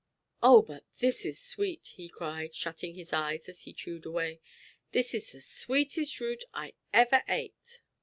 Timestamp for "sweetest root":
5.41-6.43